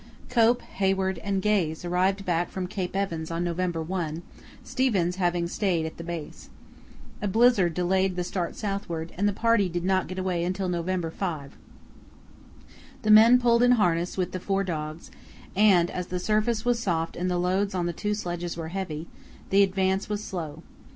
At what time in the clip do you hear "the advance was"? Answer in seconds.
19.51-20.23